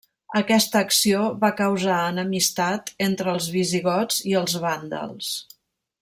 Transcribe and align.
Aquesta 0.39 0.79
acció 0.85 1.25
va 1.43 1.51
causar 1.59 1.97
enemistat 2.13 2.89
entre 3.11 3.31
els 3.37 3.51
visigots 3.59 4.21
i 4.33 4.37
els 4.43 4.57
vàndals. 4.65 5.29